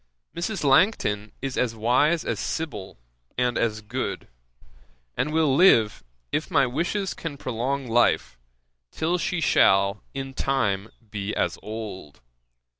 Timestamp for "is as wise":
1.43-2.25